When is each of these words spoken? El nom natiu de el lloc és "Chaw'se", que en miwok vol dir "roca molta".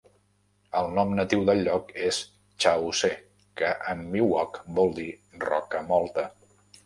El 0.77 0.87
nom 0.99 1.11
natiu 1.17 1.43
de 1.49 1.53
el 1.57 1.61
lloc 1.67 1.91
és 2.05 2.21
"Chaw'se", 2.65 3.11
que 3.61 3.69
en 3.93 4.01
miwok 4.15 4.59
vol 4.79 4.91
dir 5.01 5.07
"roca 5.47 5.85
molta". 5.93 6.27